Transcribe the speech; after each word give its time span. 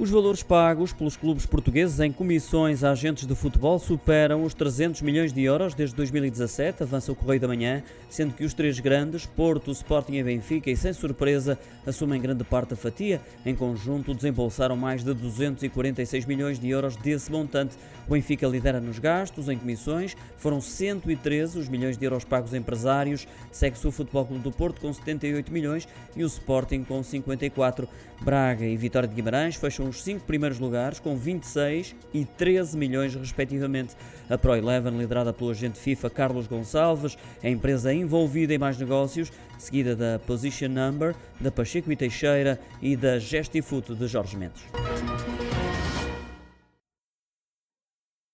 Os 0.00 0.10
valores 0.10 0.44
pagos 0.44 0.92
pelos 0.92 1.16
clubes 1.16 1.44
portugueses 1.44 1.98
em 1.98 2.12
comissões 2.12 2.84
a 2.84 2.92
agentes 2.92 3.26
de 3.26 3.34
futebol 3.34 3.80
superam 3.80 4.44
os 4.44 4.54
300 4.54 5.02
milhões 5.02 5.32
de 5.32 5.42
euros 5.42 5.74
desde 5.74 5.96
2017, 5.96 6.84
avança 6.84 7.10
o 7.10 7.16
Correio 7.16 7.40
da 7.40 7.48
Manhã, 7.48 7.82
sendo 8.08 8.32
que 8.32 8.44
os 8.44 8.54
três 8.54 8.78
grandes, 8.78 9.26
Porto, 9.26 9.72
Sporting 9.72 10.12
e 10.12 10.22
Benfica, 10.22 10.70
e 10.70 10.76
sem 10.76 10.92
surpresa, 10.92 11.58
assumem 11.84 12.20
grande 12.20 12.44
parte 12.44 12.70
da 12.70 12.76
fatia. 12.76 13.20
Em 13.44 13.56
conjunto, 13.56 14.14
desembolsaram 14.14 14.76
mais 14.76 15.02
de 15.02 15.12
246 15.12 16.26
milhões 16.26 16.60
de 16.60 16.70
euros 16.70 16.94
desse 16.94 17.32
montante. 17.32 17.74
O 18.06 18.12
Benfica 18.12 18.46
lidera 18.46 18.80
nos 18.80 19.00
gastos, 19.00 19.48
em 19.48 19.58
comissões, 19.58 20.16
foram 20.36 20.60
113 20.60 21.58
os 21.58 21.68
milhões 21.68 21.98
de 21.98 22.04
euros 22.04 22.24
pagos 22.24 22.54
a 22.54 22.56
empresários, 22.56 23.26
segue-se 23.50 23.86
o 23.88 23.90
Futebol 23.90 24.24
Clube 24.24 24.44
do 24.44 24.52
Porto 24.52 24.80
com 24.80 24.92
78 24.92 25.52
milhões 25.52 25.88
e 26.14 26.22
o 26.22 26.26
Sporting 26.28 26.84
com 26.84 27.02
54. 27.02 27.88
Braga 28.20 28.64
e 28.64 28.76
Vitória 28.76 29.08
de 29.08 29.14
Guimarães 29.14 29.54
fecham 29.54 29.87
os 29.88 30.02
cinco 30.02 30.24
primeiros 30.24 30.58
lugares 30.58 31.00
com 31.00 31.16
26 31.16 31.96
e 32.12 32.24
13 32.24 32.76
milhões 32.76 33.14
respectivamente. 33.14 33.96
A 34.28 34.36
Pro 34.36 34.54
Eleven, 34.54 34.96
liderada 34.96 35.32
pelo 35.32 35.50
agente 35.50 35.78
FIFA 35.78 36.10
Carlos 36.10 36.46
Gonçalves, 36.46 37.16
é 37.42 37.48
a 37.48 37.50
empresa 37.50 37.92
envolvida 37.92 38.54
em 38.54 38.58
mais 38.58 38.78
negócios, 38.78 39.32
seguida 39.58 39.96
da 39.96 40.18
Position 40.18 40.68
Number, 40.68 41.14
da 41.40 41.50
Pacheco 41.50 41.90
e 41.90 41.96
Teixeira 41.96 42.60
e 42.82 42.96
da 42.96 43.18
Gestifoot 43.18 43.94
de 43.94 44.06
Jorge 44.06 44.36
Mendes. 44.36 44.62